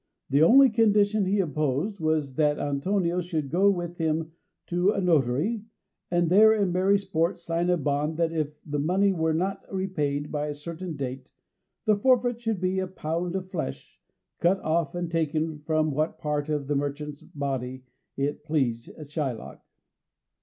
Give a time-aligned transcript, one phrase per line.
[0.31, 4.31] The only condition he imposed was that Antonio should go with him
[4.65, 5.63] to a notary,
[6.09, 10.31] and there, in merry sport, sign a bond that if the money were not repaid
[10.31, 11.21] by a certain day
[11.85, 14.01] the forfeit should be a pound of flesh,
[14.39, 17.83] cut off and taken from what part of the merchant's body
[18.17, 19.59] it pleased Shylock.